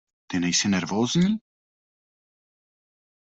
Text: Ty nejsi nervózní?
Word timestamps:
Ty 0.27 0.37
nejsi 0.39 0.67
nervózní? 0.69 1.39